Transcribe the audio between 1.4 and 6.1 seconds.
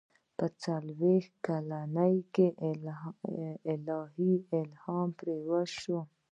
کلنۍ کې الهي وحي پرې وشي.